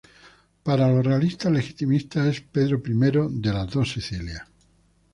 Para 0.63 0.89
los 0.91 1.05
realistas 1.05 1.51
legitimistas 1.51 2.25
es 2.25 2.41
Pedro 2.41 2.81
I 2.83 3.39
de 3.39 3.53
las 3.53 3.69
Dos 3.69 3.91
Sicilias. 3.91 4.41